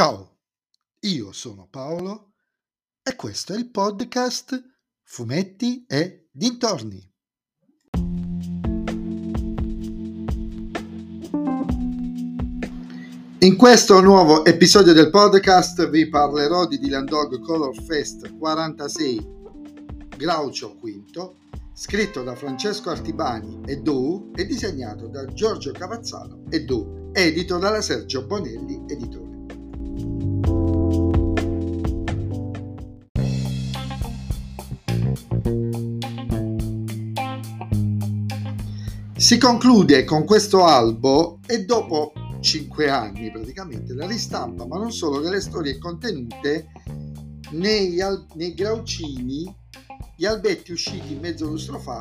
Ciao, 0.00 0.38
io 1.00 1.30
sono 1.30 1.68
Paolo 1.70 2.32
e 3.02 3.14
questo 3.16 3.52
è 3.52 3.56
il 3.58 3.70
podcast 3.70 4.58
Fumetti 5.02 5.84
e 5.86 6.30
Dintorni. 6.32 7.06
In 13.40 13.56
questo 13.58 14.00
nuovo 14.00 14.46
episodio 14.46 14.94
del 14.94 15.10
podcast 15.10 15.90
vi 15.90 16.08
parlerò 16.08 16.66
di 16.66 16.78
Dylan 16.78 17.04
Dog 17.04 17.38
Color 17.38 17.82
Fest 17.82 18.38
46 18.38 19.28
Graucio 20.16 20.78
V, 20.80 21.32
scritto 21.74 22.22
da 22.22 22.34
Francesco 22.34 22.88
Artibani 22.88 23.60
e 23.66 23.76
Du 23.82 24.32
e 24.34 24.46
disegnato 24.46 25.08
da 25.08 25.26
Giorgio 25.26 25.72
Cavazzano 25.72 26.44
e 26.48 26.64
Du, 26.64 27.10
edito 27.12 27.58
dalla 27.58 27.82
Sergio 27.82 28.24
Bonelli 28.24 28.84
Editore. 28.86 29.29
Si 39.30 39.38
conclude 39.38 40.02
con 40.02 40.24
questo 40.24 40.64
albo 40.64 41.38
e 41.46 41.64
dopo 41.64 42.12
cinque 42.40 42.90
anni 42.90 43.30
praticamente 43.30 43.94
la 43.94 44.04
ristampa, 44.04 44.66
ma 44.66 44.76
non 44.76 44.90
solo, 44.90 45.20
delle 45.20 45.40
storie 45.40 45.78
contenute 45.78 46.72
nei, 47.52 48.00
al- 48.00 48.26
nei 48.34 48.54
graucini, 48.54 49.44
gli 50.16 50.24
albetti 50.24 50.72
usciti 50.72 51.14
mezzo 51.14 51.46
lustro 51.46 51.78
fa, 51.78 52.00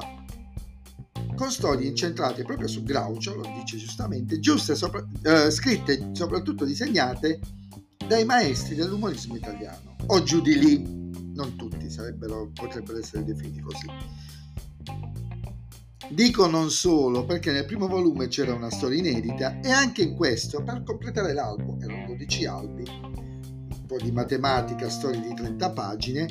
con 1.35 1.51
storie 1.51 1.89
incentrate 1.89 2.43
proprio 2.43 2.67
su 2.67 2.81
Groucho, 2.81 3.35
lo 3.35 3.43
dice 3.59 3.77
giustamente, 3.77 4.39
giuste, 4.39 4.73
sopra- 4.73 5.05
eh, 5.21 5.51
scritte 5.51 6.09
soprattutto 6.13 6.65
disegnate 6.65 7.39
dai 8.07 8.25
maestri 8.25 8.73
dell'umorismo 8.73 9.35
italiano, 9.35 9.97
o 10.07 10.23
giù 10.23 10.41
di 10.41 10.57
lì, 10.57 10.81
non 11.35 11.55
tutti 11.55 11.87
potrebbero 12.55 12.97
essere 12.97 13.23
definiti 13.23 13.59
così. 13.59 13.85
Dico 16.11 16.47
non 16.47 16.71
solo 16.71 17.23
perché 17.23 17.51
nel 17.51 17.65
primo 17.65 17.87
volume 17.87 18.27
c'era 18.29 18.51
una 18.53 18.71
storia 18.71 18.97
inedita 18.97 19.59
e 19.59 19.69
anche 19.69 20.01
in 20.01 20.15
questo, 20.15 20.63
per 20.63 20.81
completare 20.83 21.33
l'albo, 21.33 21.77
erano 21.79 22.07
12 22.07 22.45
albi, 22.45 22.83
un 22.89 23.85
po' 23.85 23.97
di 23.97 24.11
matematica, 24.11 24.89
storie 24.89 25.21
di 25.21 25.35
30 25.35 25.69
pagine, 25.69 26.27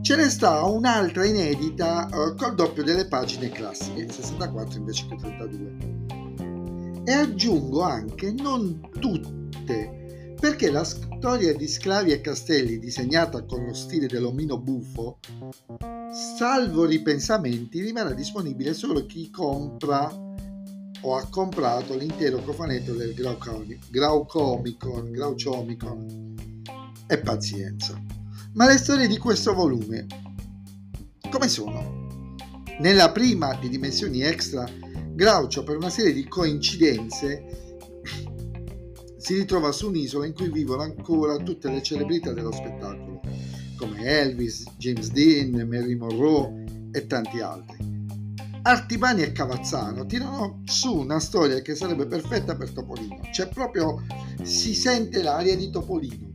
ce 0.00 0.16
ne 0.16 0.30
sta 0.30 0.64
un'altra 0.64 1.26
inedita 1.26 2.08
uh, 2.10 2.34
col 2.34 2.54
doppio 2.54 2.82
delle 2.82 3.06
pagine 3.06 3.50
classiche, 3.50 4.10
64 4.10 4.78
invece 4.78 5.06
che 5.06 5.16
32. 5.16 7.02
E 7.04 7.12
aggiungo 7.12 7.82
anche 7.82 8.32
non 8.32 8.88
tutte, 8.98 10.34
perché 10.40 10.70
la 10.70 10.84
storia 10.84 11.54
di 11.54 11.68
Sclavi 11.68 12.10
e 12.10 12.22
Castelli 12.22 12.78
disegnata 12.78 13.44
con 13.44 13.66
lo 13.66 13.74
stile 13.74 14.06
dell'omino 14.06 14.58
buffo 14.58 15.18
salvo 16.14 16.84
ripensamenti, 16.84 17.80
rimarrà 17.80 18.12
disponibile 18.12 18.72
solo 18.72 19.04
chi 19.04 19.30
compra 19.30 20.08
o 21.00 21.16
ha 21.16 21.26
comprato 21.28 21.96
l'intero 21.96 22.38
cofanetto 22.38 22.92
del 22.94 23.12
Graucomicon, 23.14 25.10
Graucomicon 25.10 26.34
e 27.08 27.18
pazienza. 27.18 28.00
Ma 28.52 28.66
le 28.66 28.78
storie 28.78 29.08
di 29.08 29.18
questo 29.18 29.52
volume 29.54 30.06
come 31.34 31.48
sono? 31.48 32.04
Nella 32.78 33.10
prima 33.10 33.56
di 33.56 33.68
dimensioni 33.68 34.22
extra, 34.22 34.70
Groucho 35.14 35.64
per 35.64 35.76
una 35.76 35.90
serie 35.90 36.12
di 36.12 36.28
coincidenze 36.28 37.42
si 39.16 39.34
ritrova 39.34 39.72
su 39.72 39.88
un'isola 39.88 40.26
in 40.26 40.32
cui 40.32 40.48
vivono 40.48 40.82
ancora 40.82 41.36
tutte 41.38 41.70
le 41.70 41.82
celebrità 41.82 42.32
dello 42.32 42.52
spettacolo 42.52 42.93
come 43.84 44.02
Elvis, 44.02 44.64
James 44.78 45.10
Dean, 45.10 45.50
Mary 45.68 45.94
Monroe 45.94 46.64
e 46.90 47.06
tanti 47.06 47.40
altri. 47.40 47.92
Artibani 48.62 49.22
e 49.22 49.32
Cavazzano 49.32 50.06
tirano 50.06 50.62
su 50.64 50.96
una 50.96 51.20
storia 51.20 51.60
che 51.60 51.74
sarebbe 51.74 52.06
perfetta 52.06 52.56
per 52.56 52.70
Topolino, 52.70 53.20
cioè 53.30 53.48
proprio 53.48 54.02
si 54.42 54.74
sente 54.74 55.22
l'aria 55.22 55.54
di 55.54 55.68
Topolino. 55.68 56.32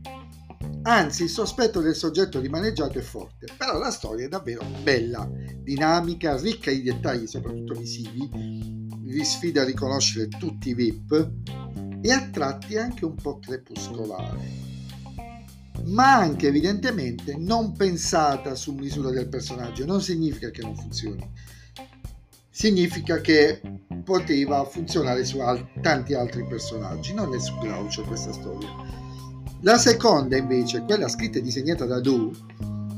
Anzi, 0.82 1.24
il 1.24 1.28
sospetto 1.28 1.80
del 1.80 1.96
soggetto 1.96 2.38
rimaneggiato 2.38 2.98
è 2.98 3.02
forte, 3.02 3.46
però 3.58 3.78
la 3.78 3.90
storia 3.90 4.26
è 4.26 4.28
davvero 4.28 4.64
bella, 4.82 5.28
dinamica, 5.58 6.40
ricca 6.40 6.70
di 6.70 6.82
dettagli, 6.82 7.26
soprattutto 7.26 7.74
visivi, 7.74 8.28
vi 8.30 9.24
sfida 9.24 9.62
a 9.62 9.64
riconoscere 9.64 10.28
tutti 10.28 10.68
i 10.68 10.74
VIP 10.74 11.30
e 12.00 12.12
a 12.12 12.28
tratti 12.30 12.78
anche 12.78 13.04
un 13.04 13.16
po' 13.16 13.40
crepuscolare 13.40 14.69
ma 15.86 16.14
anche 16.14 16.48
evidentemente 16.48 17.36
non 17.36 17.72
pensata 17.72 18.54
su 18.54 18.72
misura 18.72 19.10
del 19.10 19.28
personaggio. 19.28 19.84
Non 19.84 20.00
significa 20.00 20.50
che 20.50 20.62
non 20.62 20.76
funzioni, 20.76 21.28
significa 22.50 23.20
che 23.20 23.60
poteva 24.04 24.64
funzionare 24.64 25.24
su 25.24 25.38
al- 25.40 25.66
tanti 25.80 26.14
altri 26.14 26.46
personaggi, 26.46 27.14
non 27.14 27.34
è 27.34 27.38
su 27.38 27.56
Groucho 27.58 28.02
questa 28.02 28.32
storia. 28.32 28.68
La 29.62 29.78
seconda 29.78 30.36
invece, 30.36 30.82
quella 30.82 31.08
scritta 31.08 31.38
e 31.38 31.42
disegnata 31.42 31.84
da 31.84 32.00
Du, 32.00 32.32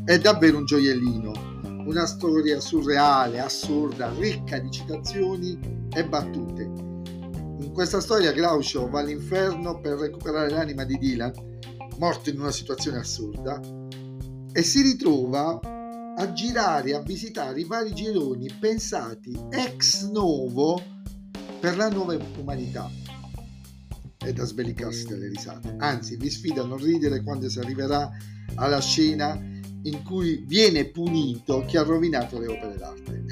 è 0.05 0.19
davvero 0.19 0.59
un 0.59 0.65
gioiellino, 0.65 1.33
una 1.87 2.07
storia 2.07 2.61
surreale, 2.61 3.41
assurda, 3.41 4.13
ricca 4.19 4.59
di 4.59 4.71
citazioni 4.71 5.59
e 5.93 6.05
battute. 6.05 6.63
In 6.63 7.71
questa 7.73 8.01
storia 8.01 8.33
Groucho 8.33 8.89
va 8.89 9.01
all'inferno 9.01 9.81
per 9.81 9.99
recuperare 9.99 10.51
l'anima 10.51 10.85
di 10.85 10.99
Dylan 10.99 11.52
morto 11.99 12.31
in 12.31 12.41
una 12.41 12.51
situazione 12.51 12.99
assurda, 12.99 13.61
e 14.53 14.63
si 14.63 14.83
ritrova 14.83 15.59
a 16.17 16.33
girare, 16.33 16.95
a 16.95 17.01
visitare 17.01 17.61
i 17.61 17.65
vari 17.65 17.95
gironi 17.95 18.51
pensati 18.61 19.39
ex 19.51 20.09
novo 20.11 20.83
per 21.59 21.77
la 21.77 21.89
nuova 21.89 22.17
umanità. 22.39 22.91
È 24.19 24.33
da 24.33 24.45
sbellicarsi 24.45 25.07
dalle 25.07 25.29
risate. 25.29 25.75
Anzi, 25.79 26.17
vi 26.17 26.31
sfido 26.31 26.63
a 26.63 26.67
non 26.67 26.79
ridere 26.79 27.23
quando 27.23 27.49
si 27.49 27.59
arriverà 27.59 28.11
alla 28.55 28.81
scena 28.81 29.41
in 29.85 30.03
cui 30.05 30.45
viene 30.47 30.91
punito 30.91 31.65
chi 31.65 31.77
ha 31.77 31.83
rovinato 31.83 32.39
le 32.39 32.47
opere 32.47 32.77
d'arte. 32.77 33.25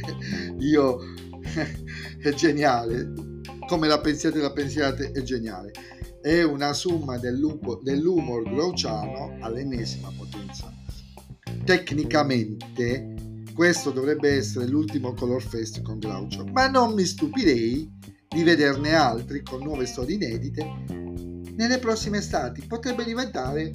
Io 0.58 0.98
è 2.18 2.32
geniale, 2.34 3.12
come 3.70 3.86
la 3.86 4.00
pensiate 4.00 4.40
la 4.40 4.50
pensiate 4.50 5.12
è 5.12 5.22
geniale 5.22 5.70
è 6.20 6.42
una 6.42 6.72
somma 6.72 7.18
dell'umor 7.18 8.42
grouciano 8.42 9.36
all'ennesima 9.38 10.12
potenza. 10.16 10.74
Tecnicamente 11.64 13.44
questo 13.54 13.92
dovrebbe 13.92 14.32
essere 14.32 14.66
l'ultimo 14.66 15.14
Color 15.14 15.40
Fest 15.40 15.82
con 15.82 16.00
Groucho, 16.00 16.46
ma 16.46 16.66
non 16.66 16.94
mi 16.94 17.04
stupirei 17.04 17.88
di 18.26 18.42
vederne 18.42 18.92
altri 18.92 19.40
con 19.44 19.62
nuove 19.62 19.86
storie 19.86 20.16
inedite 20.16 20.64
nelle 21.54 21.78
prossime 21.78 22.18
estati. 22.18 22.66
Potrebbe 22.66 23.04
diventare 23.04 23.70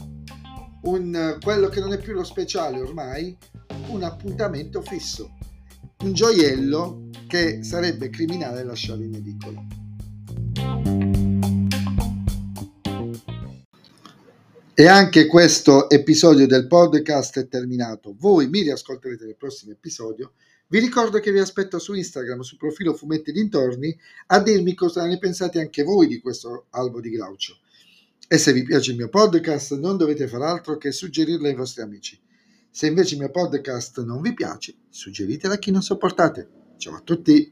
un, 0.81 1.37
quello 1.41 1.69
che 1.69 1.79
non 1.79 1.93
è 1.93 2.01
più 2.01 2.11
lo 2.11 2.25
speciale 2.25 2.81
ormai, 2.81 3.35
un 3.87 4.03
appuntamento 4.03 4.81
fisso, 4.81 5.37
un 5.99 6.11
gioiello 6.11 7.07
che 7.27 7.63
sarebbe 7.63 8.09
criminale 8.09 8.61
lasciare 8.61 9.05
in 9.05 9.15
edicola. 9.15 9.83
E 14.77 14.87
anche 14.87 15.25
questo 15.25 15.89
episodio 15.89 16.45
del 16.45 16.67
podcast 16.67 17.39
è 17.39 17.47
terminato. 17.47 18.13
Voi 18.19 18.49
mi 18.49 18.61
riascolterete 18.61 19.23
nel 19.23 19.37
prossimo 19.37 19.71
episodio. 19.71 20.33
Vi 20.67 20.79
ricordo 20.79 21.21
che 21.21 21.31
vi 21.31 21.39
aspetto 21.39 21.79
su 21.79 21.93
Instagram, 21.93 22.41
sul 22.41 22.57
profilo 22.57 22.93
Fumetti 22.93 23.31
Dintorni, 23.31 23.97
a 24.27 24.41
dirmi 24.41 24.73
cosa 24.73 25.05
ne 25.05 25.17
pensate 25.17 25.61
anche 25.61 25.83
voi 25.83 26.07
di 26.07 26.19
questo 26.19 26.65
albo 26.71 26.99
di 26.99 27.09
Groucho. 27.09 27.57
E 28.27 28.37
se 28.37 28.51
vi 28.51 28.63
piace 28.63 28.91
il 28.91 28.97
mio 28.97 29.07
podcast, 29.07 29.77
non 29.77 29.95
dovete 29.95 30.27
fare 30.27 30.43
altro 30.43 30.75
che 30.75 30.91
suggerirlo 30.91 31.47
ai 31.47 31.55
vostri 31.55 31.81
amici. 31.81 32.19
Se 32.69 32.85
invece 32.85 33.13
il 33.13 33.21
mio 33.21 33.31
podcast 33.31 34.03
non 34.03 34.19
vi 34.19 34.33
piace, 34.33 34.75
suggeritelo 34.89 35.53
a 35.53 35.57
chi 35.57 35.71
non 35.71 35.83
sopportate. 35.83 36.49
Ciao 36.75 36.95
a 36.95 37.01
tutti! 37.01 37.49